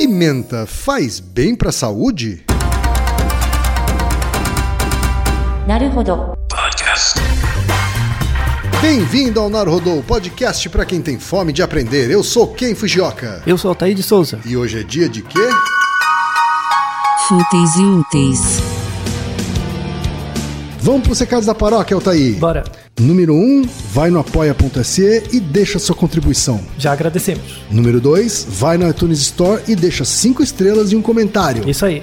[0.00, 2.42] Pimenta faz bem para a saúde?
[5.68, 6.32] Naruhodo.
[6.48, 7.20] Podcast.
[8.80, 12.10] Bem-vindo ao Naruhodo, podcast para quem tem fome de aprender.
[12.10, 13.42] Eu sou Ken Fujioka.
[13.46, 14.40] Eu sou Altair de Souza.
[14.46, 15.50] E hoje é dia de quê?
[17.28, 18.40] Fúteis e úteis.
[20.80, 22.38] Vamos para os recados da paróquia, Altair.
[22.38, 22.64] Bora.
[23.00, 23.62] Número 1, um,
[23.94, 26.60] vai no apoia.se e deixa sua contribuição.
[26.76, 27.62] Já agradecemos.
[27.70, 31.66] Número 2, vai no iTunes Store e deixa 5 estrelas e um comentário.
[31.66, 32.02] Isso aí.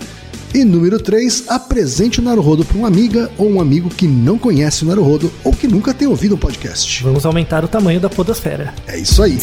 [0.56, 4.84] E número 3, apresente o Naruhodo para uma amiga ou um amigo que não conhece
[4.84, 7.04] o Naruhodo ou que nunca tem ouvido um podcast.
[7.04, 8.74] Vamos aumentar o tamanho da podosfera.
[8.88, 9.38] É isso aí.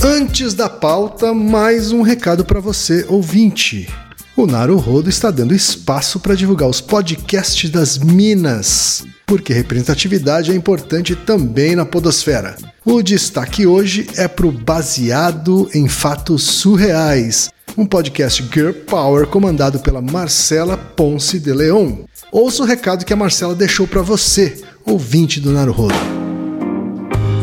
[0.00, 3.88] Antes da pauta, mais um recado para você, ouvinte.
[4.36, 11.14] O Naruhodo está dando espaço para divulgar os podcasts das Minas, porque representatividade é importante
[11.14, 12.56] também na podosfera.
[12.84, 19.78] O destaque hoje é para o Baseado em Fatos Surreais, um podcast Girl Power comandado
[19.78, 21.98] pela Marcela Ponce de Leon.
[22.32, 26.23] Ouça o recado que a Marcela deixou para você, ouvinte do Naruhodo.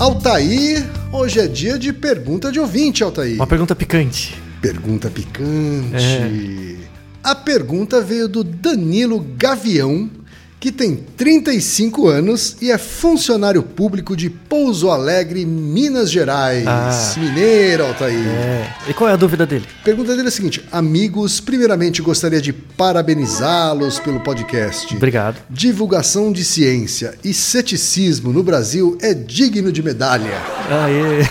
[0.00, 3.36] Altair, hoje é dia de pergunta de ouvinte, Altair.
[3.36, 4.36] Uma pergunta picante.
[4.60, 6.89] Pergunta picante.
[7.22, 10.08] A pergunta veio do Danilo Gavião,
[10.58, 16.66] que tem 35 anos e é funcionário público de Pouso Alegre, Minas Gerais.
[16.66, 17.14] Ah.
[17.18, 18.26] Mineiro, Altair.
[18.26, 18.70] É.
[18.88, 19.66] E qual é a dúvida dele?
[19.84, 24.94] Pergunta dele é a seguinte: Amigos, primeiramente gostaria de parabenizá-los pelo podcast.
[24.96, 25.42] Obrigado.
[25.50, 30.42] Divulgação de ciência e ceticismo no Brasil é digno de medalha.
[30.70, 31.24] Aê.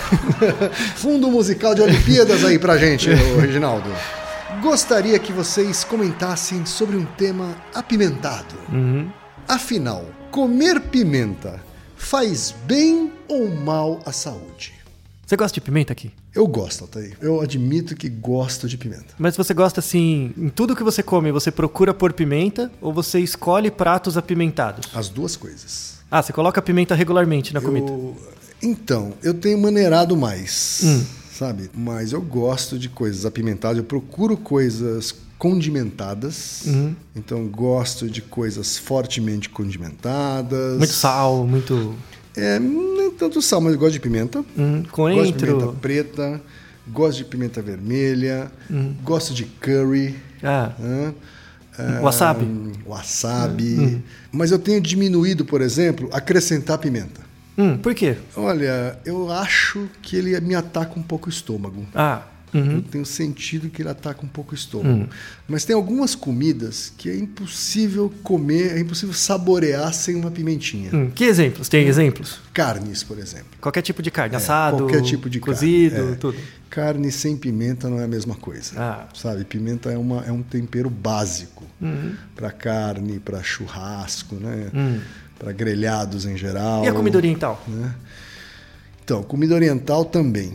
[0.94, 3.90] Fundo musical de Olimpíadas aí pra gente, Reginaldo.
[4.62, 8.54] Gostaria que vocês comentassem sobre um tema apimentado.
[9.48, 11.60] Afinal, comer pimenta
[11.96, 14.74] faz bem ou mal à saúde?
[15.26, 16.10] Você gosta de pimenta aqui?
[16.34, 17.16] Eu gosto, Altair.
[17.20, 19.14] Eu admito que gosto de pimenta.
[19.18, 23.20] Mas você gosta assim, em tudo que você come, você procura pôr pimenta ou você
[23.20, 24.88] escolhe pratos apimentados?
[24.94, 25.98] As duas coisas.
[26.10, 27.90] Ah, você coloca pimenta regularmente na comida.
[27.90, 28.16] Eu-
[28.62, 31.04] Então, eu tenho maneirado mais, Hum.
[31.40, 31.70] Sabe?
[31.74, 33.78] Mas eu gosto de coisas apimentadas.
[33.78, 36.64] Eu procuro coisas condimentadas.
[36.66, 36.94] Uhum.
[37.16, 40.76] Então, gosto de coisas fortemente condimentadas.
[40.76, 41.94] Muito sal, muito
[42.36, 44.44] É, nem tanto sal, mas eu gosto de pimenta.
[44.56, 45.72] hum, Gosto de pimenta coentro.
[45.80, 46.40] preta.
[46.88, 48.52] Gosto de pimenta vermelha.
[48.68, 48.94] Uhum.
[49.02, 50.16] Gosto de curry.
[50.42, 51.14] Ah, né?
[52.02, 52.46] wasabi.
[52.84, 53.74] Wasabi.
[53.78, 54.02] Uhum.
[54.30, 57.22] Mas eu tenho diminuído, por exemplo, acrescentar pimenta.
[57.60, 58.16] Hum, por quê?
[58.36, 61.84] Olha, eu acho que ele me ataca um pouco o estômago.
[61.94, 62.22] Ah,
[62.54, 62.76] uhum.
[62.76, 65.08] Eu tenho sentido que ele ataca um pouco o estômago.
[65.46, 70.90] Mas tem algumas comidas que é impossível comer, é impossível saborear sem uma pimentinha.
[70.94, 71.68] Hum, que exemplos?
[71.68, 72.40] Tem exemplos?
[72.54, 73.46] Carnes, por exemplo.
[73.60, 76.12] Qualquer tipo de carne, assado, É, qualquer tipo de cozido, carne.
[76.12, 76.14] É.
[76.16, 76.38] tudo.
[76.70, 78.72] Carne sem pimenta não é a mesma coisa.
[78.76, 79.08] Ah.
[79.12, 82.14] Sabe, pimenta é, uma, é um tempero básico Uhum.
[82.36, 84.70] para carne, para churrasco, né?
[85.40, 86.84] Para grelhados em geral.
[86.84, 87.60] E a comida oriental?
[87.66, 87.94] né?
[89.02, 90.52] Então, comida oriental também.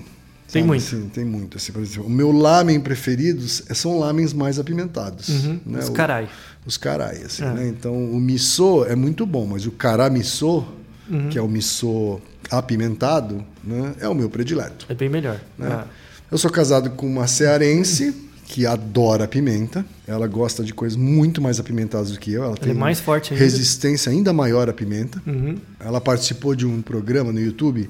[0.51, 0.83] Tem muito.
[0.83, 1.57] Sim, tem muito.
[1.57, 5.27] Assim, por exemplo, o meu lamen preferidos são lamens mais apimentados.
[5.27, 5.79] Uhum, né?
[5.79, 6.29] os O- carai.
[6.65, 7.49] Os carai, assim, É.
[7.51, 7.67] né?
[7.67, 10.65] Então, o miso é muito bom, mas o cará miso,
[11.09, 11.29] Uhum.
[11.29, 13.95] que é o miso apimentado, né?
[13.99, 14.85] é o meu predileto.
[14.87, 15.39] É bem melhor.
[15.57, 15.67] né?
[15.69, 15.85] Ah.
[16.31, 19.83] Eu sou casado com uma cearense que adora pimenta.
[20.07, 22.43] Ela gosta de coisas muito mais apimentadas do que eu.
[22.43, 23.43] Ela tem é mais forte ainda.
[23.43, 25.19] resistência ainda maior à pimenta.
[25.25, 25.57] Uhum.
[25.79, 27.89] Ela participou de um programa no YouTube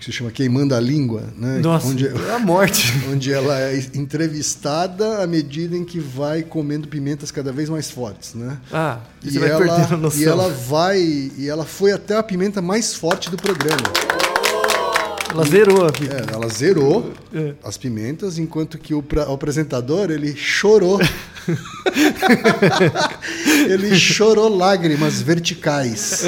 [0.00, 1.60] que se chama Queimando a Língua, né?
[1.60, 2.92] Nossa, Onde, é a morte.
[3.10, 8.34] onde ela é entrevistada à medida em que vai comendo pimentas cada vez mais fortes,
[8.34, 8.58] né?
[8.72, 10.20] Ah, E você vai ela, perdendo a noção.
[10.20, 10.98] e ela vai
[11.38, 14.13] e ela foi até a pimenta mais forte do programa.
[15.34, 16.24] Ela zerou a vida.
[16.30, 17.52] É, ela zerou É.
[17.64, 21.00] as pimentas, enquanto que o, pra- o apresentador ele chorou.
[23.68, 26.22] ele chorou lágrimas verticais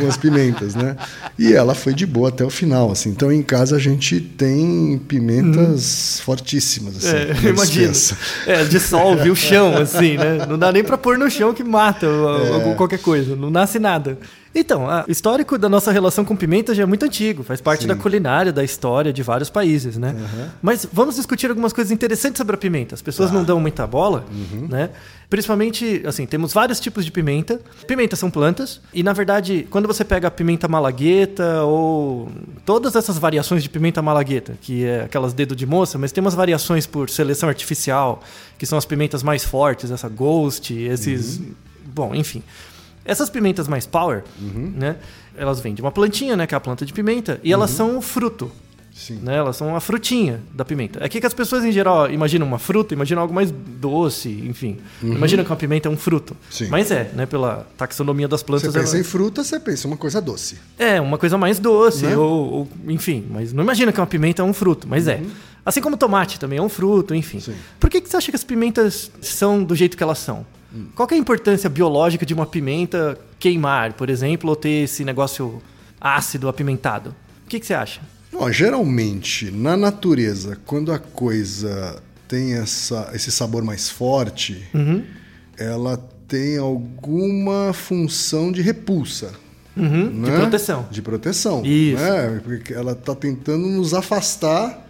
[0.00, 0.96] com as pimentas, né?
[1.38, 3.10] E ela foi de boa até o final, assim.
[3.10, 7.16] Então em casa a gente tem pimentas fortíssimas, assim.
[7.16, 7.92] É, na imagina.
[8.46, 10.44] É, dissolve o chão, assim, né?
[10.48, 12.74] Não dá nem pra pôr no chão que mata É.
[12.74, 13.36] qualquer coisa.
[13.36, 14.18] Não nasce nada.
[14.54, 17.86] Então, o histórico da nossa relação com pimenta já é muito antigo, faz parte Sim.
[17.88, 20.14] da culinária, da história de vários países, né?
[20.60, 22.94] Mas vamos discutir algumas coisas interessantes sobre a pimenta.
[22.94, 23.34] As pessoas Tá.
[23.36, 24.66] não dão muita bola, Uhum.
[24.68, 24.90] né?
[25.30, 27.58] Principalmente, assim, temos vários tipos de pimenta.
[27.86, 32.30] Pimentas são plantas, e na verdade, quando você pega a pimenta malagueta ou
[32.66, 36.34] todas essas variações de pimenta malagueta, que é aquelas dedo de moça, mas tem umas
[36.34, 38.22] variações por seleção artificial,
[38.58, 41.40] que são as pimentas mais fortes, essa ghost, esses.
[41.94, 42.42] Bom, enfim.
[43.04, 44.22] Essas pimentas mais power,
[44.76, 44.96] né?
[45.36, 46.46] Elas vêm de uma plantinha, né?
[46.46, 48.50] Que é a planta de pimenta, e elas são o fruto.
[48.94, 49.20] Sim.
[49.22, 49.36] Né?
[49.36, 51.02] Elas são a frutinha da pimenta.
[51.02, 54.76] É que que as pessoas em geral imaginam uma fruta, imaginam algo mais doce, enfim.
[55.02, 56.36] Imaginam que uma pimenta é um fruto.
[56.50, 56.68] Sim.
[56.68, 57.24] Mas é, né?
[57.24, 58.72] Pela taxonomia das Você plantas.
[58.74, 60.58] pensa ela- em fruta, você pensa em uma coisa doce.
[60.78, 62.14] É, uma coisa mais doce, Né?
[62.16, 63.24] ou, ou- enfim.
[63.30, 65.22] Mas não imagina que uma pimenta é um fruto, mas é.
[65.64, 67.40] Assim como tomate também é um fruto, enfim.
[67.40, 67.54] Sim.
[67.80, 70.44] Por que, que você acha que as pimentas são do jeito que elas são?
[70.94, 75.62] Qual é a importância biológica de uma pimenta queimar, por exemplo, ou ter esse negócio
[76.00, 77.14] ácido, apimentado?
[77.44, 78.00] O que, que você acha?
[78.34, 85.02] Ó, geralmente, na natureza, quando a coisa tem essa, esse sabor mais forte, Uhum.
[85.58, 89.34] ela tem alguma função de repulsa.
[89.76, 90.36] Uhum, De né?
[90.38, 90.86] proteção.
[90.90, 91.62] De proteção.
[91.64, 92.02] Isso.
[92.02, 92.40] né?
[92.42, 94.81] Porque ela está tentando nos afastar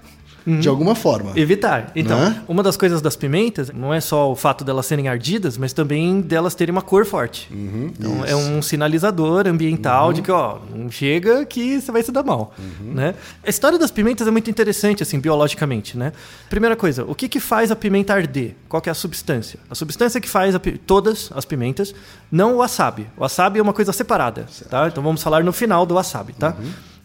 [0.46, 0.60] Uhum.
[0.60, 1.32] de alguma forma.
[1.36, 1.92] Evitar.
[1.94, 2.42] Então, Né?
[2.48, 6.20] uma das coisas das pimentas não é só o fato delas serem ardidas, mas também
[6.20, 7.48] delas terem uma cor forte.
[7.52, 12.22] então, é um sinalizador ambiental de que, ó, não chega que você vai se dar
[12.22, 12.54] mal.
[12.80, 13.14] Né?
[13.46, 16.12] A história das pimentas é muito interessante, assim, biologicamente, né?
[16.50, 18.54] Primeira coisa, o que, que faz a pimenta arder?
[18.68, 19.58] Qual que é a substância?
[19.70, 20.54] A substância que faz
[20.86, 21.94] todas as pimentas,
[22.30, 23.06] não o wasabi.
[23.16, 24.88] O wasabi é uma coisa separada, tá?
[24.88, 26.54] Então, vamos falar no final do wasabi, tá?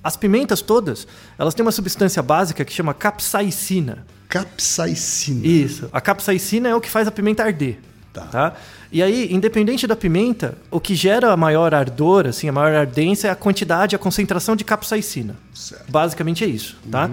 [0.07, 1.05] As pimentas todas,
[1.37, 4.05] elas têm uma substância básica que chama capsaicina.
[4.29, 5.45] Capsaicina.
[5.45, 5.89] Isso.
[5.91, 7.77] A capsaicina é o que faz a pimenta arder.
[8.13, 8.55] Tá.
[8.89, 13.27] E aí, independente da pimenta, o que gera a maior ardor, assim, a maior ardência
[13.27, 15.35] é a quantidade, a concentração de capsaicina.
[15.53, 15.91] Certo.
[15.91, 17.11] Basicamente é isso, tá?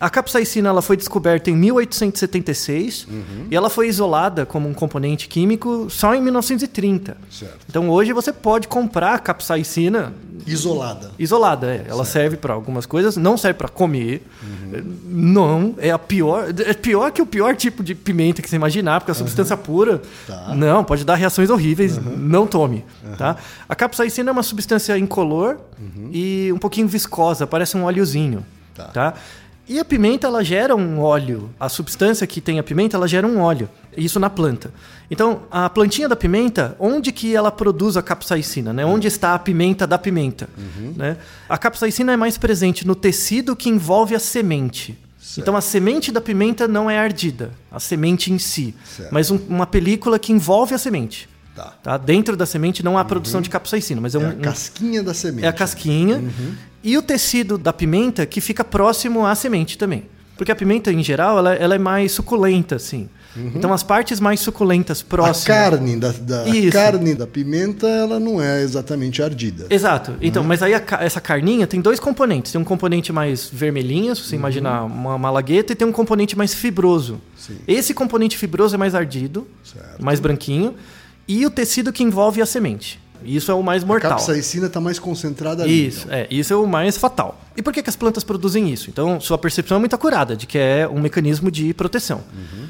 [0.00, 3.08] A capsaicina ela foi descoberta em 1876
[3.50, 7.16] e ela foi isolada como um componente químico só em 1930.
[7.30, 7.58] Certo.
[7.68, 10.12] Então hoje você pode comprar capsaicina
[10.46, 11.10] Isolada.
[11.18, 11.84] Isolada, é.
[11.88, 14.22] Ela serve para algumas coisas, não serve para comer.
[15.04, 16.46] Não, é a pior.
[16.64, 20.00] É pior que o pior tipo de pimenta que você imaginar, porque a substância pura.
[20.26, 20.54] Tá.
[20.54, 21.98] Não, pode dar reações horríveis.
[21.98, 22.84] Não tome.
[23.16, 23.36] Tá?
[23.68, 25.58] A capsaicina é uma substância incolor
[26.10, 28.44] e um pouquinho viscosa, parece um óleozinho.
[28.74, 28.84] Tá.
[28.84, 29.14] Tá?
[29.68, 31.50] E a pimenta, ela gera um óleo.
[31.60, 33.68] A substância que tem a pimenta, ela gera um óleo.
[33.96, 34.72] Isso na planta.
[35.10, 38.72] Então, a plantinha da pimenta, onde que ela produz a capsaicina?
[38.72, 38.84] Né?
[38.86, 40.48] Onde está a pimenta da pimenta?
[40.96, 41.16] Né?
[41.48, 44.98] A capsaicina é mais presente no tecido que envolve a semente.
[45.36, 48.74] Então, a semente da pimenta não é ardida, a semente em si.
[48.84, 49.12] Certo.
[49.12, 51.28] Mas um- uma película que envolve a semente.
[51.54, 51.74] Tá.
[51.82, 51.96] Tá?
[51.98, 55.02] Dentro da semente não há produção de capsaicina, mas é, É um, a um- casquinha
[55.02, 55.44] da semente.
[55.44, 56.22] é a casquinha.
[56.88, 60.04] E o tecido da pimenta que fica próximo à semente também.
[60.38, 63.10] Porque a pimenta, em geral, ela, ela é mais suculenta, assim.
[63.54, 65.44] Então, as partes mais suculentas A próximas...
[65.44, 69.66] carne da, da a carne da pimenta, ela não é exatamente ardida.
[69.68, 70.14] Exato.
[70.22, 72.52] Então, mas aí a essa carninha tem dois componentes.
[72.52, 76.54] Tem um componente mais vermelhinho, se você imaginar uma malagueta, e tem um componente mais
[76.54, 77.20] fibroso.
[77.36, 77.58] Sim.
[77.68, 80.02] Esse componente fibroso é mais ardido, Certo.
[80.02, 80.74] mais branquinho,
[81.28, 82.98] e o tecido que envolve a semente.
[83.24, 84.10] Isso é o mais A mortal.
[84.10, 85.88] capsaicina está mais concentrada ali.
[85.88, 86.16] Isso, então.
[86.16, 87.40] é, isso é o mais fatal.
[87.56, 88.88] E por que, que as plantas produzem isso?
[88.88, 92.22] Então, sua percepção é muito acurada de que é um mecanismo de proteção.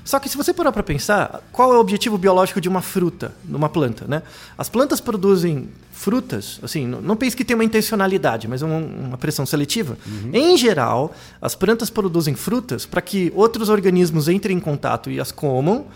[0.04, 3.32] Só que se você parar para pensar, qual é o objetivo biológico de uma fruta,
[3.44, 4.22] de uma planta, né?
[4.56, 8.68] As plantas produzem frutas, assim, não, não pense que tem uma intencionalidade, mas um-
[9.08, 9.98] uma pressão seletiva.
[10.32, 11.12] Em geral,
[11.42, 15.86] as plantas produzem frutas para que outros organismos entrem em contato e as comam,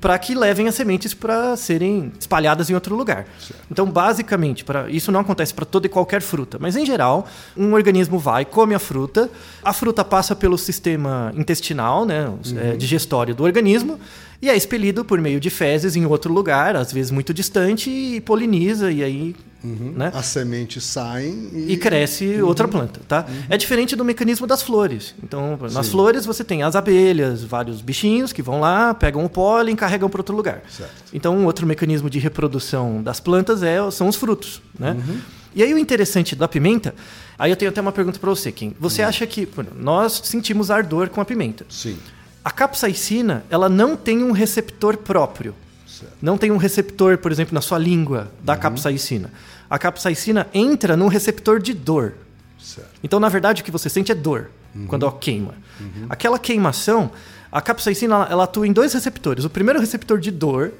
[0.00, 3.26] para que levem as sementes para serem espalhadas em outro lugar.
[3.70, 7.24] Então, basicamente, para isso não acontece para toda e qualquer fruta, mas em geral,
[7.56, 9.30] um organismo vai, come a fruta,
[9.62, 14.00] a fruta passa pelo sistema intestinal, né, é, digestório do organismo,
[14.40, 18.20] e é expelido por meio de fezes em outro lugar, às vezes muito distante, e
[18.20, 19.36] poliniza, e aí.
[19.62, 20.12] Né?
[20.14, 23.24] As sementes saem e, E cresce outra planta, tá?
[23.48, 25.14] É diferente do mecanismo das flores.
[25.22, 25.92] Então, nas Sim.
[25.92, 30.20] flores você tem as abelhas, vários bichinhos que vão lá, pegam o pólen, carregam para
[30.20, 30.62] outro lugar.
[30.68, 30.92] Certo.
[31.14, 34.94] Então, um outro mecanismo de reprodução das plantas é, são os frutos, né?
[35.54, 36.94] E aí o interessante da pimenta,
[37.38, 38.74] aí eu tenho até uma pergunta para você, Kim.
[38.80, 41.64] Você acha que nós sentimos ardor com a pimenta?
[41.70, 41.96] Sim,
[42.44, 45.54] A capsaicina, ela não tem um receptor próprio.
[46.20, 49.32] Não tem um receptor, por exemplo, na sua língua da capsaicina.
[49.70, 52.14] A capsaicina entra num receptor de dor.
[52.58, 52.90] Certo.
[53.02, 54.50] Então, na verdade, o que você sente é dor
[54.88, 55.54] quando ela queima.
[56.08, 57.10] Aquela queimação,
[57.54, 59.44] a capsaicina ela, ela atua em dois receptores.
[59.44, 60.72] O primeiro receptor de dor,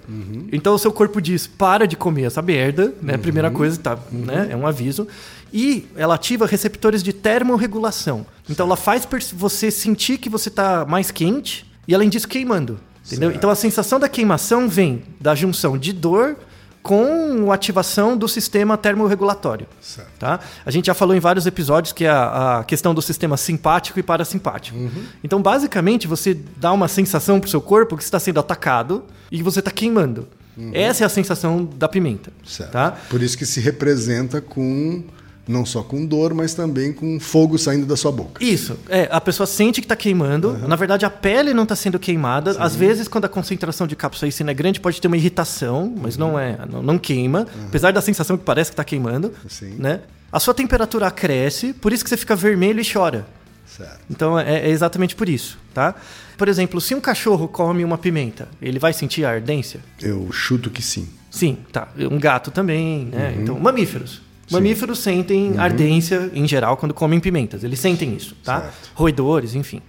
[0.52, 3.16] então o seu corpo diz para de comer essa merda, né?
[3.16, 4.48] Primeira coisa, tá, né?
[4.50, 5.06] É um aviso.
[5.52, 8.26] E ela ativa receptores de termorregulação.
[8.50, 12.80] Então ela faz você sentir que você está mais quente e além disso queimando.
[13.06, 13.28] Entendeu?
[13.28, 13.38] Certo.
[13.38, 16.36] Então a sensação da queimação vem da junção de dor
[16.84, 19.66] com a ativação do sistema termorregulatório.
[19.80, 20.10] Certo.
[20.18, 20.38] Tá?
[20.66, 23.98] A gente já falou em vários episódios que é a, a questão do sistema simpático
[23.98, 24.76] e parasimpático.
[25.24, 29.38] Então, basicamente, você dá uma sensação para o seu corpo que está sendo atacado e
[29.38, 30.28] que você está queimando.
[30.74, 32.30] Essa é a sensação da pimenta.
[32.44, 32.72] Certo.
[32.72, 32.90] Tá?
[33.08, 35.02] Por isso que se representa com
[35.46, 38.42] não só com dor, mas também com fogo saindo da sua boca.
[38.42, 40.56] Isso, é, a pessoa sente que está queimando.
[40.66, 42.52] Na verdade, a pele não está sendo queimada.
[42.58, 46.38] Às vezes, quando a concentração de capsaicina é grande, pode ter uma irritação, mas não
[46.38, 47.46] é, não, não queima.
[47.66, 49.76] Apesar da sensação que parece que está queimando, Sim.
[49.78, 50.00] né?
[50.32, 53.26] A sua temperatura cresce, por isso que você fica vermelho e chora.
[53.66, 54.00] Certo.
[54.10, 55.94] Então é, é exatamente por isso, tá?
[56.36, 59.80] Por exemplo, se um cachorro come uma pimenta, ele vai sentir a ardência?
[60.00, 61.08] Eu chuto que sim.
[61.30, 61.88] Sim, tá.
[61.98, 63.34] Um gato também, né?
[63.38, 64.22] Então, mamíferos.
[64.54, 67.64] Mamíferos sentem ardência em geral quando comem pimentas.
[67.64, 68.60] Eles sentem isso, tá?
[68.62, 68.90] Certo.
[68.94, 69.82] Roedores, enfim.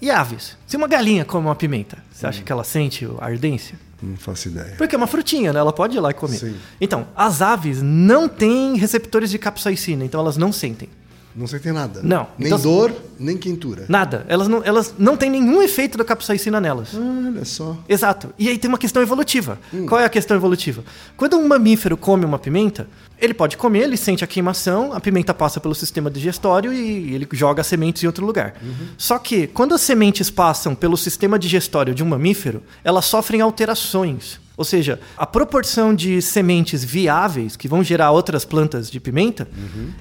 [0.00, 0.56] E aves?
[0.66, 3.78] Se uma galinha come uma pimenta, você acha que ela sente a ardência?
[4.02, 4.74] Não faço ideia.
[4.76, 5.58] Porque é uma frutinha, né?
[5.58, 6.36] Ela pode ir lá e comer.
[6.36, 6.56] Sim.
[6.80, 10.88] Então, as aves não têm receptores de capsaicina, então elas não sentem.
[11.36, 12.00] Não sentem nada.
[12.02, 12.28] Não.
[12.38, 13.84] Nem Então- dor, nem quentura.
[13.90, 14.24] Nada.
[14.26, 16.94] Elas não, elas não têm nenhum efeito da capsaicina nelas.
[16.94, 17.76] Olha só.
[17.86, 18.32] Exato.
[18.38, 19.58] E aí tem uma questão evolutiva.
[19.86, 20.82] Qual é a questão evolutiva?
[21.14, 22.88] Quando um mamífero come uma pimenta,
[23.20, 27.28] ele pode comer, ele sente a queimação, a pimenta passa pelo sistema digestório e ele
[27.32, 28.54] joga as sementes em outro lugar.
[28.96, 34.40] Só que quando as sementes passam pelo sistema digestório de um mamífero, elas sofrem alterações.
[34.56, 39.46] Ou seja, a proporção de sementes viáveis que vão gerar outras plantas de pimenta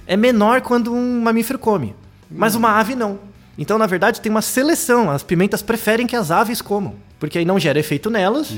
[0.07, 1.93] é menor quando um mamífero come.
[2.31, 3.19] Mas uma ave não.
[3.57, 5.09] Então, na verdade, tem uma seleção.
[5.11, 8.49] As pimentas preferem que as aves comam, porque aí não gera efeito nelas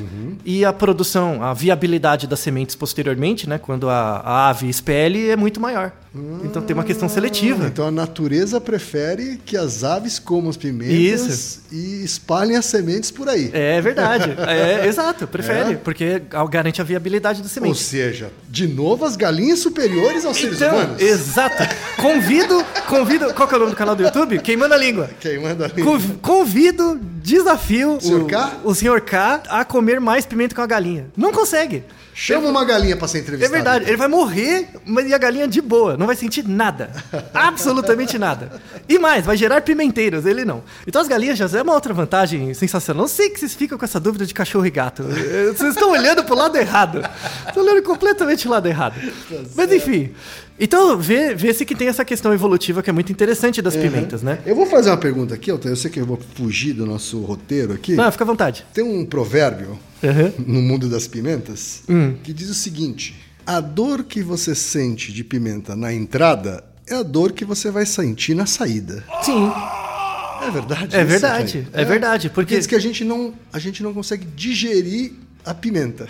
[0.46, 5.36] e a produção, a viabilidade das sementes posteriormente, né, quando a, a ave expele, é
[5.36, 5.92] muito maior.
[6.44, 7.68] Então tem uma questão seletiva.
[7.68, 11.62] Então a natureza prefere que as aves comam as pimentas Isso.
[11.72, 13.52] e espalhem as sementes por aí.
[13.54, 14.36] É verdade.
[14.48, 15.76] É, exato, prefere, É?
[15.76, 17.82] porque garante a viabilidade das Ou sementes.
[17.82, 21.02] seja, de novo as galinhas superiores aos seres Então, humanos.
[21.02, 21.64] exato.
[21.98, 23.34] Convido, convido.
[23.34, 24.40] Qual que é o nome do canal do YouTube?
[24.40, 25.10] Queimando a língua.
[25.20, 25.84] Queimando a língua.
[25.94, 28.26] Conv- Convido, desafio Senhor o,
[28.64, 31.08] O senhor K a comer mais pimenta com a galinha.
[31.16, 31.84] Não consegue.
[32.20, 33.54] Chama uma galinha para ser É entrevistada.
[33.56, 34.70] verdade, ele vai morrer,
[35.06, 36.90] e a galinha de boa, não vai sentir nada.
[37.32, 38.60] Absolutamente nada.
[38.90, 40.64] E mais, vai gerar pimenteiros, ele não.
[40.88, 43.02] Então as galinhas já é uma outra vantagem sensacional.
[43.04, 45.04] Não sei que vocês ficam com essa dúvida de cachorro e gato.
[45.04, 47.04] Vocês estão olhando pro lado errado.
[47.48, 48.96] Estão olhando completamente pro lado errado.
[49.56, 50.12] Mas enfim.
[50.60, 54.40] Então, vê- vê-se que tem essa questão evolutiva que é muito interessante das pimentas, né?
[54.46, 55.70] Eu vou fazer uma pergunta aqui, Elton.
[55.70, 57.94] Eu sei que eu vou fugir do nosso roteiro aqui.
[57.94, 58.66] Não, fica à vontade.
[58.74, 60.32] Tem um provérbio Uhum.
[60.46, 62.16] no mundo das pimentas Hum.
[62.24, 67.04] que diz o seguinte: a dor que você sente de pimenta na entrada é a
[67.04, 69.04] dor que você vai sentir na saída.
[69.22, 69.52] Sim.
[70.42, 70.96] É verdade?
[70.96, 71.68] É isso, verdade, gente?
[71.74, 75.14] é verdade, porque- diz que a gente não, a gente não consegue digerir
[75.50, 76.08] a pimenta.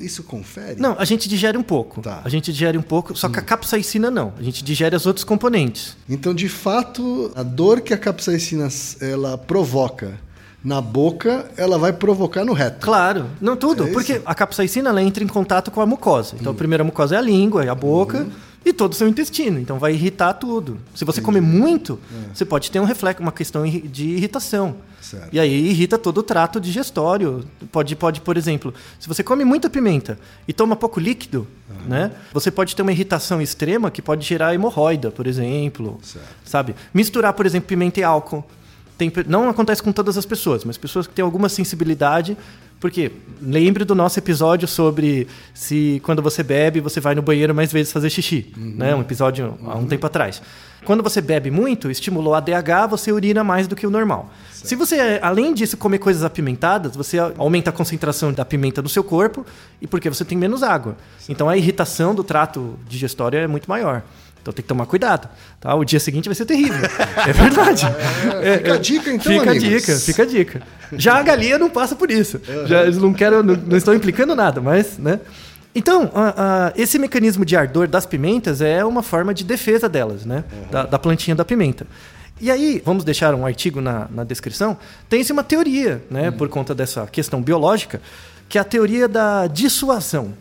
[0.00, 0.74] Isso confere?
[0.74, 0.80] Uhum.
[0.82, 2.00] Não, a gente digere um pouco.
[2.02, 2.20] Tá.
[2.24, 4.32] A gente digere um pouco, só que a capsaicina não.
[4.38, 5.96] A gente digere os outros componentes.
[6.08, 8.68] Então, de fato, a dor que a capsaicina
[9.00, 10.18] ela provoca
[10.64, 12.84] na boca, ela vai provocar no reto.
[12.84, 13.90] Claro, não tudo, É?
[13.90, 13.92] Hum.
[13.92, 16.36] porque a capsaicina ela entra em contato com a mucosa.
[16.40, 18.30] Então a primeira mucosa é a língua, é a boca Uhum.
[18.64, 19.58] E todo o seu intestino.
[19.60, 20.78] Então vai irritar tudo.
[20.94, 22.34] Se você comer muito, É.
[22.34, 24.76] você pode ter um reflexo, uma questão de irritação.
[25.00, 25.28] Certo.
[25.32, 27.44] E aí irrita todo o trato digestório.
[27.70, 30.18] Pode, pode, por exemplo, se você come muita pimenta
[30.48, 31.46] e toma pouco líquido,
[31.86, 32.10] né?
[32.32, 35.98] Você pode ter uma irritação extrema que pode gerar hemorroida, por exemplo.
[36.02, 36.26] Certo.
[36.44, 36.74] Sabe?
[36.94, 38.42] Misturar, por exemplo, pimenta e álcool.
[38.96, 42.36] Tem não acontece com todas as pessoas, mas pessoas que têm alguma sensibilidade.
[42.84, 43.10] Porque
[43.40, 47.90] lembre do nosso episódio sobre se quando você bebe, você vai no banheiro mais vezes
[47.90, 48.52] fazer xixi.
[48.54, 48.94] Né?
[48.94, 50.42] Um episódio há um tempo atrás.
[50.84, 54.28] Quando você bebe muito, estimulou a ADH, você urina mais do que o normal.
[54.52, 59.02] Se você, além disso, comer coisas apimentadas, você aumenta a concentração da pimenta no seu
[59.02, 59.46] corpo
[59.80, 60.94] e porque você tem menos água.
[61.26, 64.02] Então a irritação do trato digestório é muito maior.
[64.44, 65.26] Então tem que tomar cuidado.
[65.58, 65.74] Tá?
[65.74, 66.84] O dia seguinte vai ser terrível.
[67.26, 67.86] É verdade.
[68.44, 69.64] É, fica a dica, então, Fica amigos.
[69.66, 70.62] a dica, fica a dica.
[70.92, 72.38] Já a galinha não passa por isso.
[72.66, 75.18] Já, eles não quero, não, não estão implicando nada, mas, né?
[75.74, 76.34] Então, a-
[76.68, 80.44] a- esse mecanismo de ardor das pimentas é uma forma de defesa delas, né?
[80.70, 81.86] Da, da plantinha da pimenta.
[82.40, 84.76] E aí, vamos deixar um artigo na, na descrição,
[85.08, 88.00] tem-se uma teoria, né, por conta dessa questão biológica,
[88.48, 90.34] que é a teoria da dissuasão.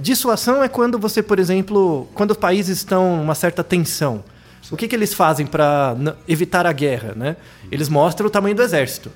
[0.00, 4.24] Dissuasão é quando você, por exemplo, quando os países estão numa certa tensão.
[4.70, 5.96] O que, que eles fazem para
[6.28, 7.14] evitar a guerra?
[7.16, 7.36] Né?
[7.70, 9.10] Eles mostram o tamanho do exército.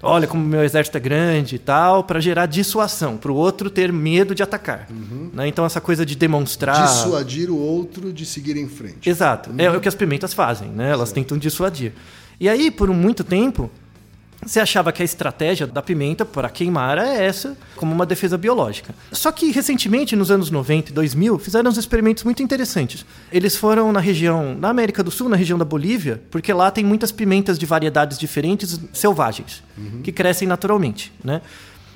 [0.00, 3.92] Olha como meu exército é grande e tal, para gerar dissuasão, para o outro ter
[3.92, 4.86] medo de atacar.
[5.32, 5.48] Né?
[5.48, 6.86] Então, essa coisa de demonstrar.
[6.86, 9.08] Dissuadir o outro de seguir em frente.
[9.08, 9.50] Exato.
[9.58, 10.90] É o que as pimentas fazem, né?
[10.90, 11.92] Elas tentam dissuadir.
[12.38, 13.68] E aí, por muito tempo,
[14.44, 18.94] você achava que a estratégia da pimenta para queimar é essa, como uma defesa biológica.
[19.12, 23.04] Só que recentemente, nos anos 90 e 2000, fizeram uns experimentos muito interessantes.
[23.32, 26.84] Eles foram na região, na América do Sul, na região da Bolívia, porque lá tem
[26.84, 29.62] muitas pimentas de variedades diferentes, selvagens,
[30.02, 31.42] que crescem naturalmente, né?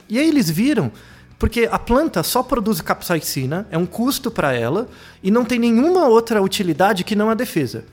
[0.09, 0.93] E aí eles viram
[1.39, 4.89] porque a planta só produz capsaicina, é um custo para ela
[5.21, 7.85] e não tem nenhuma outra utilidade que não a defesa.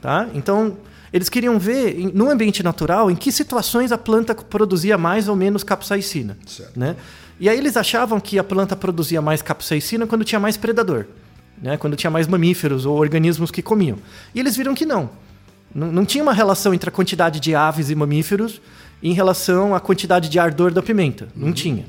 [0.00, 0.28] Tá?
[0.34, 0.76] Então,
[1.12, 5.36] eles queriam ver, em- no ambiente natural, em que situações a planta produzia mais ou
[5.36, 6.36] menos capsaicina.
[6.46, 6.78] Certo.
[6.78, 6.96] Né?
[7.38, 11.06] E aí eles achavam que a planta produzia mais capsaicina quando tinha mais predador,
[11.60, 11.76] né?
[11.76, 13.98] quando tinha mais mamíferos ou organismos que comiam.
[14.34, 15.10] E eles viram que não.
[15.74, 18.60] Não, não tinha uma relação entre a quantidade de aves e mamíferos
[19.02, 21.28] em relação à quantidade de ardor da pimenta.
[21.34, 21.86] Não tinha.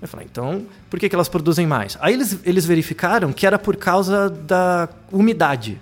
[0.00, 1.96] Eu falei, então, por que, que elas produzem mais?
[2.00, 5.80] Aí eles, eles verificaram que era por causa da umidade.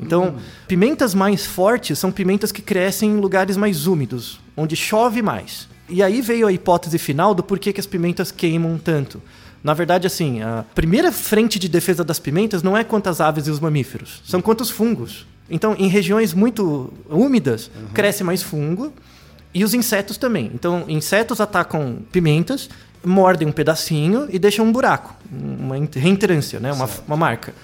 [0.00, 5.68] Então, pimentas mais fortes são pimentas que crescem em lugares mais úmidos, onde chove mais.
[5.88, 9.20] E aí veio a hipótese final do porquê que as pimentas queimam tanto.
[9.62, 13.50] Na verdade, assim, a primeira frente de defesa das pimentas não é quantas aves e
[13.50, 15.26] os mamíferos, são quantos fungos.
[15.50, 18.92] Então, em regiões muito úmidas, cresce mais fungo
[19.52, 20.50] e os insetos também.
[20.54, 22.70] Então, insetos atacam pimentas,
[23.04, 26.72] mordem um pedacinho e deixam um buraco, uma ent- reentrância, né?
[26.72, 27.54] uma, uma marca.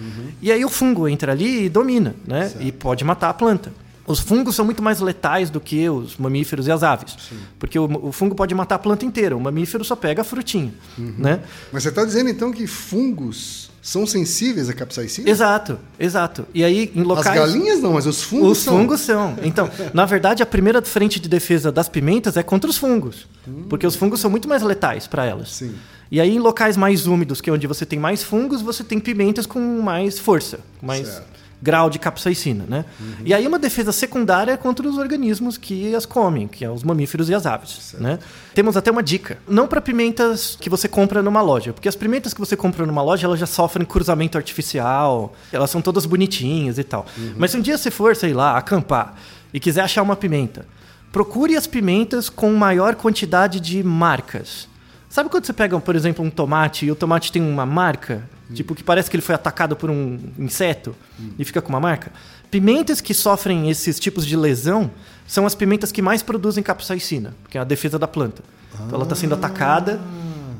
[0.40, 2.50] E aí o fungo entra ali e domina, né?
[2.60, 3.70] E pode matar a planta.
[4.06, 7.16] Os fungos são muito mais letais do que os mamíferos e as aves.
[7.58, 10.72] Porque o, o fungo pode matar a planta inteira, o mamífero só pega a frutinha.
[10.96, 11.40] Né?
[11.72, 15.28] Mas você está dizendo então que fungos são sensíveis à capsaicina?
[15.30, 16.46] Exato, exato.
[16.52, 17.38] E aí, em As locais.
[17.40, 18.76] galinhas não, mas os fungos Os são.
[18.78, 19.36] fungos são.
[19.42, 23.26] Então, na verdade, a primeira frente de defesa das pimentas é contra os fungos.
[23.68, 25.50] Porque os fungos são muito mais letais para elas.
[25.52, 25.74] Sim.
[26.10, 28.98] E aí, em locais mais úmidos, que é onde você tem mais fungos, você tem
[29.00, 31.26] pimentas com mais força, mais Certo.
[31.60, 32.84] Grau de capsaicina, né?
[33.24, 36.82] E aí, uma defesa secundária é contra os organismos que as comem, que é os
[36.82, 38.18] mamíferos e as aves, né?
[38.54, 39.38] Temos até uma dica.
[39.48, 43.02] Não para pimentas que você compra numa loja, porque as pimentas que você compra numa
[43.02, 47.06] loja, elas já sofrem cruzamento artificial, elas são todas bonitinhas e tal.
[47.36, 49.16] Mas se um dia você for, sei lá, acampar
[49.52, 50.66] e quiser achar uma pimenta,
[51.10, 54.68] procure as pimentas com maior quantidade de marcas.
[55.08, 58.28] Sabe quando você pega, por exemplo, um tomate e o tomate tem uma marca?
[58.54, 60.94] Tipo, que parece que ele foi atacado por um inseto
[61.38, 62.12] e fica com uma marca?
[62.50, 64.90] Pimentas que sofrem esses tipos de lesão
[65.26, 68.42] são as pimentas que mais produzem capsaicina, que é a defesa da planta.
[68.74, 70.00] Então ela está sendo atacada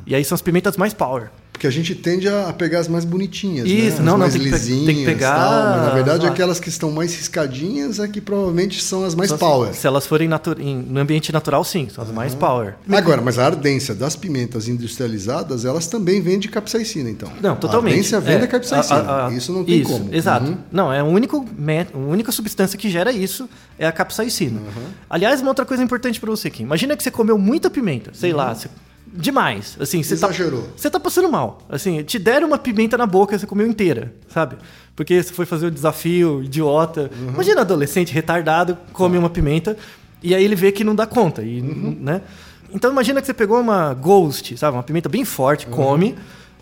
[0.04, 1.30] e aí são as pimentas mais power.
[1.56, 4.04] Porque a gente tende a pegar as mais bonitinhas, Isso, né?
[4.04, 6.30] Não, não, mais tem que pe- lisinhas tem que pegar tal, mas na verdade as-
[6.32, 9.72] aquelas que estão mais riscadinhas é que provavelmente são as mais as- power.
[9.72, 12.74] Se elas forem em- no ambiente natural, sim, são as mais power.
[12.90, 17.32] Agora, mas a ardência das pimentas industrializadas, elas também vêm de capsaicina, então.
[17.40, 17.92] Não, totalmente.
[17.92, 18.98] A ardência vem É, da capsaicina.
[19.00, 20.14] a- a- isso não tem isso, como.
[20.14, 20.46] Exato.
[20.50, 20.58] Uhum.
[20.70, 24.60] Não, é o único mé- a única substância que gera isso é a capsaicina.
[24.60, 24.82] Uhum.
[25.08, 26.62] Aliás, uma outra coisa importante para você aqui.
[26.62, 28.68] Imagina que você comeu muita pimenta, sei lá, você-
[29.06, 29.76] demais.
[29.80, 30.32] Assim, você tá, Uhum.
[30.32, 30.68] Exagerou.
[30.76, 31.58] você tá passando mal.
[31.68, 34.56] Assim, te deram uma pimenta na boca, você comeu inteira, sabe?
[34.94, 37.10] Porque você foi fazer um desafio idiota.
[37.20, 37.28] Uhum.
[37.34, 39.76] Imagina adolescente retardado come uma pimenta
[40.22, 41.96] e aí ele vê que não dá conta, e, Uhum.
[42.00, 42.22] né?
[42.72, 46.16] Então imagina que você pegou uma Ghost, sabe, uma pimenta bem forte, come.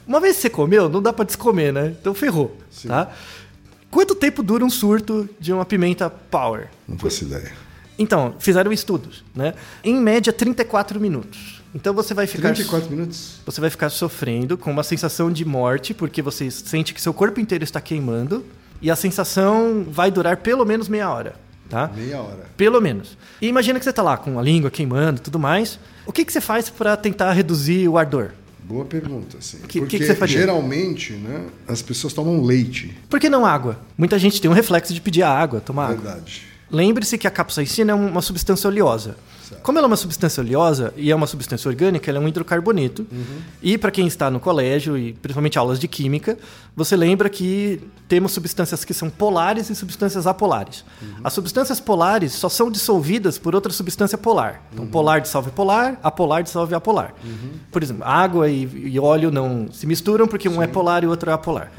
[0.06, 1.94] Uma vez que você comeu, não dá pra descomer, né?
[1.98, 3.08] Então ferrou, tá?
[3.90, 6.68] Quanto tempo dura um surto de uma pimenta power?
[6.86, 7.52] Não faço ideia.
[7.98, 9.54] Então, fizeram estudos, né?
[9.84, 11.62] Em média 34 minutos.
[11.74, 13.40] Então você vai ficar 34 minutos?
[13.44, 17.40] você vai ficar sofrendo com uma sensação de morte, porque você sente que seu corpo
[17.40, 18.44] inteiro está queimando,
[18.80, 21.34] e a sensação vai durar pelo menos meia hora,
[21.68, 21.90] tá?
[21.96, 22.46] Meia hora.
[22.56, 23.16] Pelo menos.
[23.40, 25.78] E imagina que você está lá com a língua queimando e tudo mais.
[26.06, 28.30] O que, que você faz para tentar reduzir o ardor?
[28.62, 29.58] Boa pergunta, sim.
[29.68, 32.96] Que- Porque que que geralmente, né, as pessoas tomam leite.
[33.10, 33.78] Por que não água?
[33.98, 35.96] Muita gente tem um reflexo de pedir água, tomar água.
[36.12, 36.42] Verdade.
[36.70, 39.16] Lembre-se que a capsaicina é uma substância oleosa.
[39.62, 43.06] Como ela é uma substância oleosa e é uma substância orgânica, ela é um hidrocarboneto.
[43.62, 46.38] E para quem está no colégio e principalmente aulas de química,
[46.74, 50.84] você lembra que temos substâncias que são polares e substâncias apolares.
[51.22, 54.62] As substâncias polares só são dissolvidas por outra substância polar.
[54.72, 57.14] Então, polar dissolve polar, apolar dissolve apolar.
[57.70, 61.10] Por exemplo, água e, e óleo não se misturam porque um é polar e o
[61.10, 61.72] outro é apolar.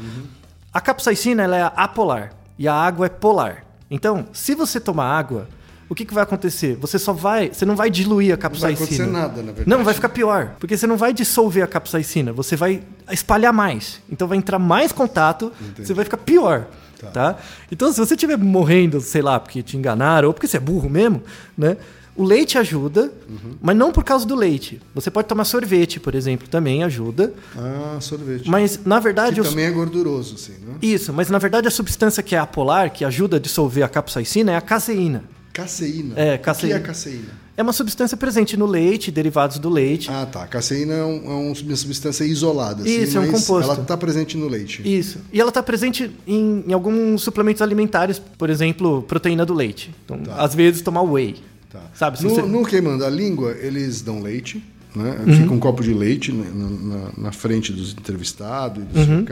[0.73, 3.65] A capsaicina ela é apolar e a água é polar.
[3.89, 5.47] Então, se você tomar água,
[5.89, 6.75] o que, que vai acontecer?
[6.81, 7.49] Você só vai.
[7.53, 8.85] Você não vai diluir a Não vai capsaicina.
[8.85, 9.69] acontecer nada, na verdade.
[9.69, 10.55] Não, vai ficar pior.
[10.59, 14.01] Porque você não vai dissolver a capsaicina, você vai espalhar mais.
[14.09, 16.67] Então vai entrar mais contato, você vai ficar pior.
[17.13, 17.37] Tá.
[17.71, 20.89] Então, se você estiver morrendo, sei lá, porque te enganaram, ou porque você é burro
[20.89, 21.21] mesmo,
[21.55, 21.77] né?
[22.15, 23.57] O leite ajuda, Uhum.
[23.61, 24.81] mas não por causa do leite.
[24.95, 27.31] Você pode tomar sorvete, por exemplo, também ajuda.
[27.55, 28.49] Ah, sorvete.
[28.49, 30.75] Mas, na verdade, que os- também é gorduroso, assim, né?
[30.81, 34.53] isso, mas na verdade a substância que é apolar, que ajuda a dissolver a capsaicina,
[34.53, 35.25] é a caseína.
[35.55, 36.13] Caseína.
[36.17, 36.75] É, O caseína.
[36.79, 37.45] que é caseína?
[37.55, 40.09] É uma substância presente no leite, derivados do leite.
[40.11, 40.45] Ah, tá.
[40.45, 42.81] Caseína é, um- é um- uma substância isolada.
[42.81, 43.71] assim, Isso, é um composto.
[43.71, 44.81] Ela está presente no leite.
[44.83, 45.19] Isso.
[45.31, 49.95] E ela está presente em, em alguns suplementos alimentares, por exemplo, proteína do leite.
[50.03, 51.37] Então, às vezes, tomar whey.
[51.71, 51.79] Tá.
[51.93, 52.21] Sabe?
[52.21, 52.47] No, você- Uhum.
[52.49, 54.61] no queimando a língua, eles dão leite,
[54.93, 55.15] né?
[55.37, 59.25] Fica um copo de leite na, na- na frente dos entrevistados e do Uhum.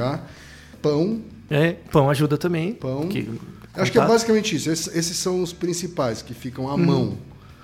[0.81, 2.73] Pão, É, pão ajuda também.
[2.73, 3.07] pão.
[3.09, 3.29] que-
[3.75, 4.69] Acho que é basicamente isso.
[4.69, 6.71] Esses, esses são os principais que ficam Uhum.
[6.71, 7.17] à mão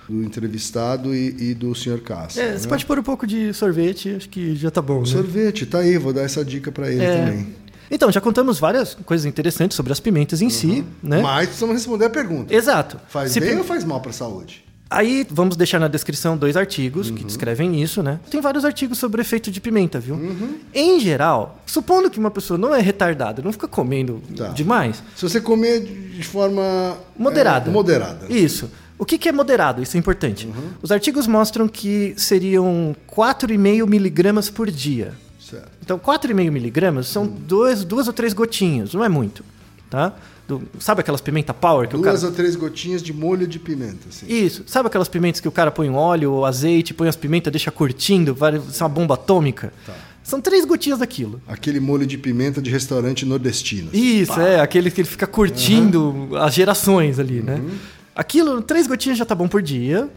[0.08, 2.00] do entrevistado e, e do Sr.
[2.02, 2.42] Castro.
[2.42, 2.58] É, né?
[2.58, 5.00] você pode pôr um pouco de sorvete, acho que já tá bom.
[5.00, 5.06] né?
[5.06, 7.24] Sorvete, tá aí, vou dar essa dica para ele É.
[7.26, 7.54] também.
[7.92, 11.20] Então, já contamos várias coisas interessantes sobre as pimentas em si, né?
[11.22, 12.54] Mas precisamos responder a pergunta.
[12.54, 13.00] Exato.
[13.08, 14.64] Faz Se bem pi- ou faz mal para a saúde?
[14.90, 17.14] Aí vamos deixar na descrição dois artigos Uhum.
[17.14, 18.18] que descrevem isso, né?
[18.28, 20.16] Tem vários artigos sobre o efeito de pimenta, viu?
[20.16, 20.56] Uhum.
[20.74, 24.48] Em geral, supondo que uma pessoa não é retardada, não fica comendo Tá.
[24.48, 27.70] demais, Se você comer de forma moderada.
[27.70, 28.26] é, moderada.
[28.28, 28.68] Isso.
[28.98, 29.80] O que, que é moderado?
[29.80, 30.46] Isso é importante.
[30.46, 30.70] Uhum.
[30.82, 35.14] Os artigos mostram que seriam 4,5 miligramas por dia.
[35.40, 35.68] Certo.
[35.82, 39.42] Então, 4,5 miligramas são dois, duas ou três gotinhas, não é muito,
[39.90, 40.14] tá?
[40.48, 42.12] Do- sabe aquelas pimenta power que o cara...
[42.16, 44.26] Duas ou três gotinhas de molho de pimenta, assim.
[44.28, 44.64] Isso.
[44.66, 48.34] Sabe aquelas pimentas que o cara põe óleo ou azeite, põe as pimentas, deixa curtindo,
[48.34, 49.72] vai ser uma bomba atômica?
[49.86, 49.94] Tá.
[50.22, 51.40] São três gotinhas daquilo.
[51.48, 53.90] Aquele molho de pimenta de restaurante nordestino.
[53.92, 57.56] Isso, é, aquele que ele fica curtindo as gerações ali, né?
[57.56, 57.70] Uhum.
[58.14, 60.08] Aquilo, três gotinhas já tá bom por dia,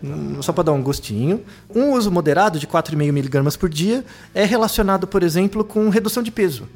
[0.41, 1.41] só para dar um gostinho.
[1.73, 6.31] Um uso moderado de 4,5 miligramas por dia é relacionado, por exemplo, com redução de
[6.31, 6.67] peso.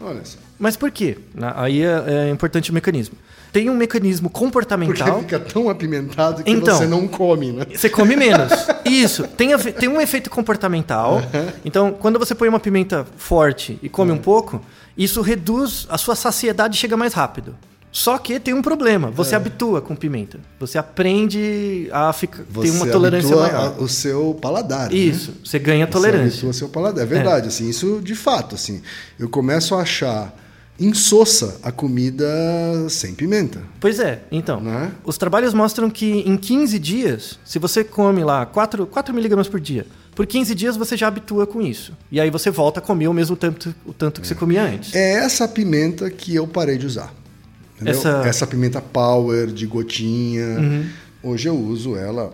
[0.00, 0.38] Olha só.
[0.64, 1.18] Mas por quê?
[1.56, 3.14] Aí é, é importante o mecanismo.
[3.52, 5.20] Tem um mecanismo Porque comportamental.
[5.20, 6.74] fica tão apimentado que Então.
[6.78, 7.66] você não come, né?
[7.70, 8.50] Você come menos.
[8.82, 9.24] Isso.
[9.28, 11.20] Tem, tem um efeito comportamental.
[11.66, 14.58] Então, quando você põe uma pimenta forte e come um pouco,
[14.96, 17.54] isso reduz a sua saciedade chega mais rápido.
[17.92, 19.10] Só que tem um problema.
[19.10, 20.40] Você habitua com pimenta.
[20.58, 23.74] Você aprende a ficar, ter uma Você tolerância habitua maior.
[23.78, 24.88] a- o seu paladar.
[24.90, 24.96] né?
[24.96, 25.32] Isso.
[25.44, 26.26] Você ganha Você tolerância.
[26.28, 27.04] habitua o seu paladar.
[27.04, 28.82] É verdade, assim, isso de fato, assim.
[29.16, 30.34] Eu começo a achar
[30.78, 32.26] insossa a comida
[32.88, 33.62] sem pimenta.
[33.80, 34.60] Pois é, então.
[34.60, 34.90] Né?
[35.04, 39.60] Os trabalhos mostram que em 15 dias, se você come lá 4, 4 miligramas por
[39.60, 41.92] dia, por 15 dias você já habitua com isso.
[42.10, 44.94] E aí você volta a comer o mesmo tanto, o tanto que você comia antes.
[44.94, 47.12] É essa pimenta que eu parei de usar.
[47.76, 47.94] Entendeu?
[47.94, 48.24] Essa- Uhum.
[48.24, 50.84] Essa pimenta power, de gotinha.
[51.22, 52.32] Hoje eu uso ela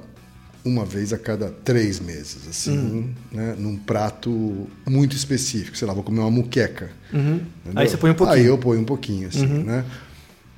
[0.64, 3.08] uma vez a cada três meses, assim, Uhum.
[3.32, 3.54] né?
[3.58, 5.76] Num prato muito específico.
[5.76, 6.90] Sei lá, vou comer uma muqueca.
[7.12, 7.40] Uhum.
[7.74, 8.36] Aí você põe um pouquinho.
[8.38, 8.44] Uhum.
[8.44, 9.84] Aí eu ponho um pouquinho, assim, né?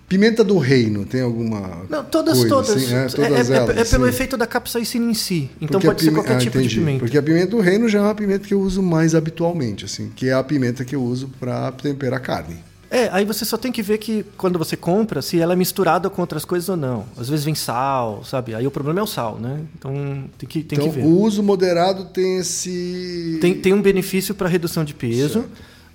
[0.09, 2.71] Pimenta do reino, tem alguma Não, todas, coisa, todas.
[2.71, 3.05] assim, né?
[3.07, 4.15] É- Todas é, é- elas, é pelo assim.
[4.15, 5.49] efeito da capsaicina em si.
[5.57, 6.75] Então Porque pode ser pime- qualquer ah, tipo entendi.
[6.75, 6.99] de pimenta.
[6.99, 10.11] Porque a pimenta do reino já é uma pimenta que eu uso mais habitualmente, assim,
[10.15, 12.57] que é a pimenta que eu uso para temperar carne.
[12.93, 16.11] É, aí você só tem que ver que quando você compra, se ela é misturada
[16.11, 17.07] com outras coisas ou não.
[17.17, 18.55] Às vezes vem sal, sabe?
[18.55, 19.61] Aí o problema é o sal, né?
[19.75, 19.95] Então
[20.37, 21.07] tem que, tem então, que ver.
[21.07, 23.39] o uso moderado tem esse.
[23.41, 25.47] Tem, tem um benefício para redução de peso.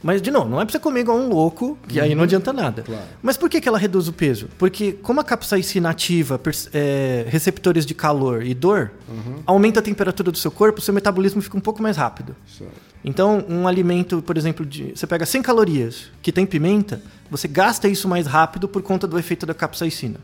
[0.04, 2.54] Mas, de novo, não é para você comer igual um louco, que aí não adianta
[2.54, 2.82] nada.
[2.82, 2.94] Uhum.
[2.94, 3.04] Claro.
[3.22, 4.48] Mas por que, que ela reduz o peso?
[4.58, 6.40] Porque como a capsaicina ativa
[6.72, 9.38] é, receptores de calor e dor, Uhum.
[9.46, 12.36] aumenta a temperatura do seu corpo, o seu metabolismo fica um pouco mais rápido.
[12.46, 12.72] Certo.
[13.04, 17.88] Então, um alimento, por exemplo, de, você pega 100 calorias que tem pimenta, você gasta
[17.88, 20.20] isso mais rápido por conta do efeito da capsaicina.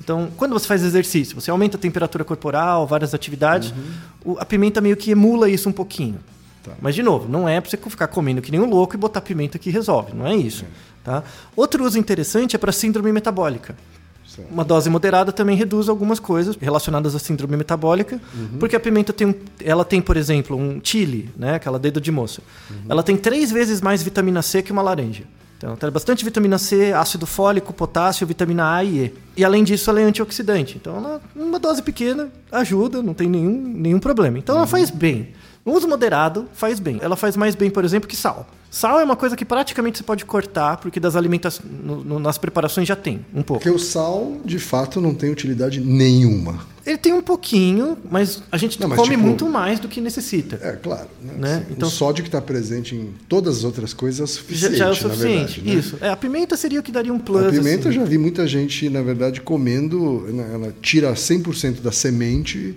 [0.00, 3.72] Então, quando você faz exercício, você aumenta a temperatura corporal, várias atividades,
[4.24, 6.18] o- a pimenta meio que emula isso um pouquinho.
[6.64, 6.72] Tá.
[6.80, 9.20] Mas, de novo, não é para você ficar comendo que nem um louco e botar
[9.20, 10.64] pimenta que resolve, não é isso.
[11.04, 11.22] Tá?
[11.54, 13.76] Outro uso interessante é para síndrome metabólica.
[14.26, 14.50] Certo.
[14.50, 18.18] Uma dose moderada também reduz algumas coisas relacionadas à síndrome metabólica,
[18.58, 22.40] porque a pimenta tem, ela tem, por exemplo, um chile, né, aquela dedo de moça.
[22.88, 25.24] Ela tem três vezes mais vitamina C que uma laranja.
[25.56, 29.14] Então, ela tem bastante vitamina C, ácido fólico, potássio, vitamina A e E.
[29.36, 30.78] E além disso, ela é antioxidante.
[30.80, 34.36] Então, ela, uma dose pequena ajuda, não tem nenhum, nenhum problema.
[34.38, 35.28] Então, ela faz bem.
[35.64, 36.98] Uso moderado, faz bem.
[37.00, 38.46] Ela faz mais bem, por exemplo, que sal.
[38.70, 41.64] Sal é uma coisa que praticamente você pode cortar, porque das alimentações,
[42.20, 43.62] nas preparações já tem um pouco.
[43.62, 46.66] Porque o sal, de fato, não tem utilidade nenhuma.
[46.84, 50.02] Ele tem um pouquinho, mas a gente Não, mas come tipo- muito mais do que
[50.02, 50.58] necessita.
[50.60, 51.08] É, claro.
[51.22, 51.32] Né?
[51.38, 51.54] Né?
[51.54, 54.32] Assim, Então- o sódio que está presente em todas as outras coisas é o Já,
[54.34, 55.60] suficiente, já é o na suficiente.
[55.60, 55.62] verdade.
[55.62, 55.74] né?
[55.76, 55.98] Isso.
[56.02, 57.42] É, a pimenta seria o que daria um plus.
[57.46, 58.00] A pimenta eu assim.
[58.00, 62.76] já vi muita gente, na verdade, comendo, né, ela tira 100% da semente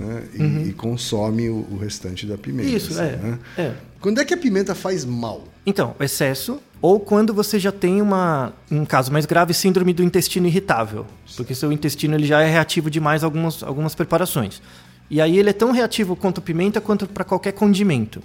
[0.00, 2.68] né, e, e consome o, o restante da pimenta.
[2.68, 2.76] Uhum.
[2.76, 3.38] Isso, assim, é, né?
[3.58, 3.72] é.
[4.00, 5.44] Quando é que a pimenta faz mal?
[5.66, 10.46] Então, excesso ou quando você já tem uma, um caso mais grave, síndrome do intestino
[10.46, 14.62] irritável, porque seu intestino ele já é reativo demais a algumas, algumas preparações.
[15.10, 18.22] E aí ele é tão reativo quanto a pimenta quanto para qualquer condimento.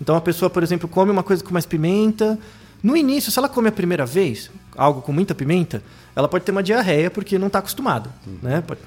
[0.00, 2.38] Então a pessoa, por exemplo, come uma coisa com mais pimenta.
[2.82, 5.82] No início, se ela come a primeira vez algo com muita pimenta,
[6.16, 8.10] ela pode ter uma diarreia porque não está acostumado,
[8.42, 8.62] né?
[8.66, 8.80] Pode-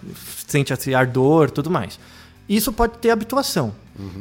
[0.47, 1.97] Sente esse ardor, tudo mais.
[2.47, 3.73] Isso pode ter habituação,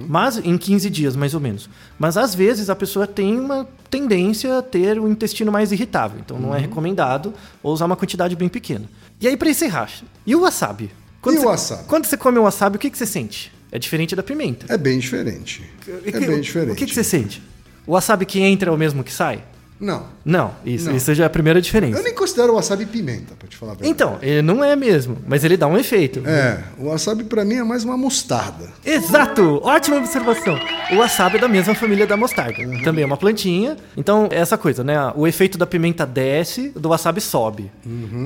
[0.08, 1.68] mas em 15 dias mais ou menos.
[1.98, 6.38] Mas às vezes a pessoa tem uma tendência a ter o intestino mais irritável, então
[6.38, 8.88] não é recomendado ou usar uma quantidade bem pequena.
[9.20, 9.90] E aí para encerrar,
[10.26, 10.84] e o wasabi?
[10.84, 11.84] E o você, wasabi?
[11.88, 13.52] Quando você come o wasabi, o que, que você sente?
[13.70, 14.72] É diferente da pimenta.
[14.72, 15.62] É bem diferente.
[15.86, 16.72] E É bem diferente.
[16.72, 17.42] O que, que você sente?
[17.86, 19.42] O wasabi que entra é o mesmo que sai?
[19.80, 20.04] Não.
[20.24, 20.96] Não, isso, Não.
[20.96, 21.98] isso já é a primeira diferença.
[21.98, 23.90] Eu nem considero o wasabi pimenta, pra te falar a verdade.
[23.92, 26.22] Então, ele não é mesmo, mas ele dá um efeito.
[26.26, 28.68] É, o wasabi pra mim é mais uma mostarda.
[28.84, 29.60] Exato!
[29.64, 30.58] Ótima observação.
[30.92, 32.62] O wasabi é da mesma família da mostarda.
[32.62, 32.82] Uhum.
[32.82, 33.76] Também é uma plantinha.
[33.96, 34.94] Então, é essa coisa, né?
[35.16, 37.70] O efeito da pimenta desce, do wasabi sobe.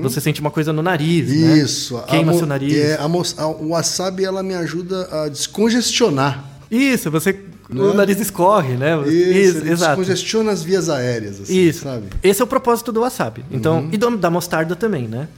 [0.03, 1.49] Você sente uma coisa no nariz, né?
[1.49, 1.57] Uhum.
[1.57, 1.97] Isso.
[1.97, 2.77] a Queima seu nariz.
[2.77, 6.45] É, a a- o wasabi ela me ajuda a descongestionar.
[6.71, 7.33] Isso, você...
[7.70, 8.96] O nariz escorre, né?
[8.96, 9.09] Né?
[9.09, 9.96] Isso, ele exato.
[9.96, 11.83] descongestiona as vias aéreas, assim, Isso.
[11.85, 12.04] sabe?
[12.04, 12.09] Uhum.
[12.22, 13.44] Esse é o propósito do wasabi.
[13.50, 15.28] Então, e do- da mostarda também, né?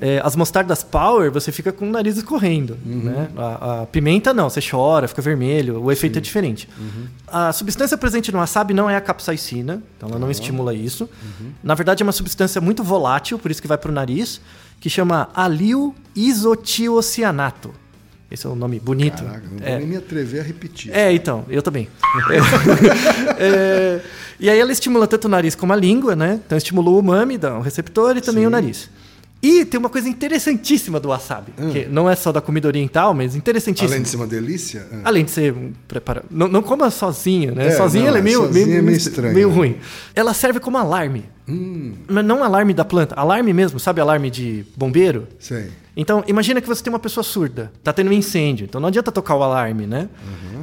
[0.00, 3.02] É, as mostardas power, você fica com o nariz escorrendo, Uhum.
[3.02, 3.28] né?
[3.36, 6.68] A, a pimenta não, você chora, fica vermelho, o efeito é diferente.
[6.78, 7.04] Uhum.
[7.28, 11.04] A substância presente no wasabi não é a capsaicina, então ela não estimula isso.
[11.04, 11.50] Uhum.
[11.62, 14.40] Na verdade, é uma substância muito volátil, por isso que vai para o nariz,
[14.80, 17.70] que chama alil isotiocianato.
[18.30, 19.22] Esse é o nome bonito.
[19.22, 19.78] Caraca, não vou É.
[19.78, 20.92] nem me atrever a repetir.
[20.94, 21.88] É, então, eu também.
[23.38, 24.00] É,
[24.40, 26.40] e aí ela estimula tanto o nariz como a língua, né?
[26.44, 28.88] Então estimula o umami, dá um receptor e também o nariz.
[29.44, 33.36] E tem uma coisa interessantíssima do wasabi, que não é só da comida oriental, mas
[33.36, 33.90] interessantíssima.
[33.90, 34.86] Além de ser uma delícia.
[34.90, 35.00] é.
[35.04, 36.24] Além de ser um prepara...
[36.30, 37.66] não, não coma sozinho, né?
[37.66, 39.54] É, sozinho não, ela é é, meio, meio, é meio estranho, meio né?
[39.54, 39.76] ruim.
[40.14, 41.26] Ela serve como alarme.
[42.08, 45.28] Mas não alarme da planta, alarme mesmo, sabe alarme de bombeiro?
[45.38, 45.68] Sei.
[45.94, 49.12] Então, imagina que você tem uma pessoa surda, tá tendo um incêndio, então não adianta
[49.12, 50.08] tocar o alarme, né?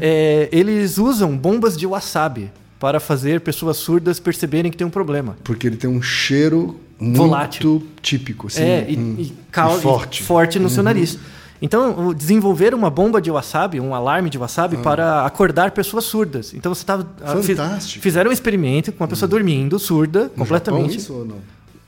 [0.02, 5.38] É, eles usam bombas de wasabi para fazer pessoas surdas perceberem que tem um problema.
[5.44, 7.84] Porque ele tem um cheiro muito Volátil.
[8.02, 8.62] típico, assim.
[8.62, 10.22] é, e, hum, e cau- e forte.
[10.22, 10.28] Uhum.
[10.28, 11.18] forte no seu nariz.
[11.62, 16.54] Então, desenvolver uma bomba de wasabi, um alarme de wasabi, para acordar pessoas surdas.
[16.56, 17.06] Então, você estava.
[17.44, 18.02] Fantástico.
[18.02, 20.84] Fizeram um experimento com uma pessoa dormindo, surda, No completamente.
[20.94, 21.36] Japão, isso ou não?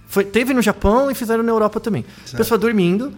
[0.08, 2.06] Foi- teve no Japão e fizeram na Europa também.
[2.38, 3.12] Pessoa dormindo.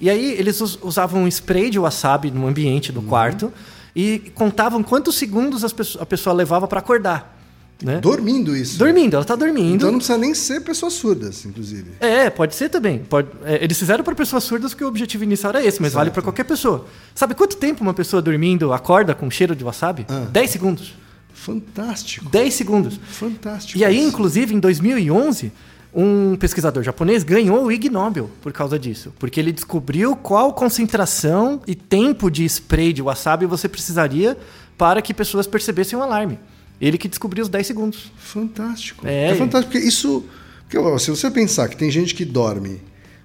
[0.00, 3.00] E aí eles us- usavam um spray de wasabi no ambiente Uhum.
[3.00, 3.52] do quarto
[3.94, 5.62] e contavam quantos segundos
[6.00, 7.39] a pessoa levava para acordar.
[7.82, 7.98] Né?
[7.98, 8.78] Dormindo isso.
[8.78, 9.76] Dormindo, ela tá dormindo.
[9.76, 11.92] Então não precisa nem ser pessoas surdas, inclusive.
[11.98, 12.98] É, pode ser também.
[12.98, 16.10] Pode- é, eles fizeram para pessoas surdas porque o objetivo inicial era esse, mas vale
[16.10, 16.86] para qualquer pessoa.
[17.14, 20.04] Sabe quanto tempo uma pessoa dormindo acorda com cheiro de wasabi?
[20.08, 20.26] Ah.
[20.30, 20.94] 10 segundos.
[21.32, 22.28] Fantástico.
[22.28, 23.00] 10 segundos.
[23.12, 23.78] Fantástico.
[23.78, 24.08] E aí, isso.
[24.08, 25.50] inclusive, em 2011,
[25.94, 29.12] um pesquisador japonês ganhou o Ig Nobel por causa disso.
[29.18, 34.36] Porque ele descobriu qual concentração e tempo de spray de wasabi você precisaria
[34.76, 36.38] para que pessoas percebessem o alarme.
[36.80, 38.10] Ele que descobriu os 10 segundos.
[38.16, 39.06] Fantástico.
[39.06, 39.28] É.
[39.30, 40.24] É, fantástico, porque isso.
[40.62, 42.80] Porque, ó, se você pensar que tem gente que dorme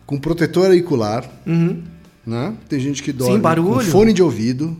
[0.05, 1.29] com protetor auricular,
[2.25, 2.53] né?
[2.67, 3.91] Tem gente que dorme com Uhum.
[3.91, 4.75] fone de ouvido,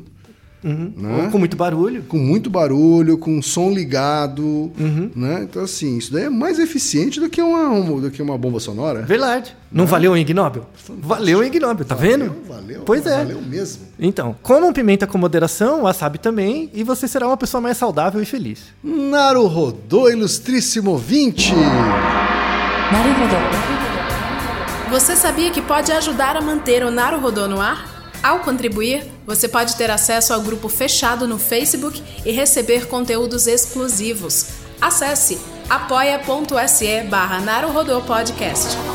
[0.66, 0.92] Uhum.
[0.98, 1.30] Né?
[1.32, 2.04] Com muito barulho.
[2.08, 4.44] Com muito barulho, com som ligado.
[4.44, 5.12] Uhum.
[5.16, 5.44] Né?
[5.44, 8.60] Então, assim, isso daí é mais eficiente do que uma, uma do que uma bomba
[8.60, 9.04] sonora.
[9.04, 9.56] Verdade.
[9.72, 9.90] Não né?
[9.90, 10.66] valeu o Ig Nobel?
[11.02, 12.36] Valeu o Ig Nobel, tá valeu, vendo?
[12.48, 13.18] Valeu, pois é.
[13.18, 13.84] Valeu mesmo.
[14.00, 18.26] Então, comam pimenta com moderação, wasabi também, e você será uma pessoa mais saudável e
[18.26, 18.64] feliz.
[18.84, 21.54] Naru Rodô, ilustríssimo 20!
[22.92, 23.36] Naru Rodô.
[24.90, 27.95] Você sabia que pode ajudar a manter o Naru Rodô no ar?
[28.26, 34.48] Ao contribuir, você pode ter acesso ao grupo fechado no Facebook e receber conteúdos exclusivos.
[34.82, 35.38] Acesse
[35.70, 37.40] apoia.se barra
[38.02, 38.95] Podcast.